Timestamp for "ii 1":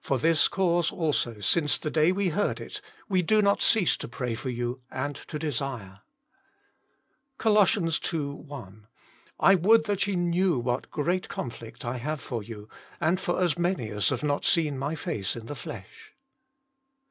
7.76-8.86